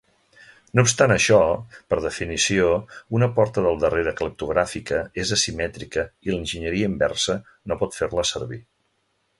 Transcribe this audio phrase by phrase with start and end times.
[0.77, 1.41] No obstant això,
[1.93, 2.71] per definició,
[3.19, 7.39] una porta del darrere cleptogràfica és asimètrica i l'enginyeria inversa
[7.73, 8.63] no pot fer-la servir.